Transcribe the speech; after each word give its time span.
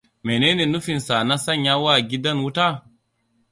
Mene 0.25 0.49
ne 0.57 0.65
nufinsa 0.71 1.15
na 1.27 1.35
sanya 1.43 1.73
wa 1.83 1.93
gidan 2.09 2.37
wuta? 2.43 2.67